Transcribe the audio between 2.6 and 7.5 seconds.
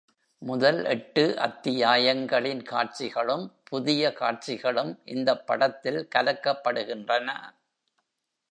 காட்சிகளும் புதிய காட்சிகளும் இந்தப் படத்தில் கலக்கப்படுகின்றன.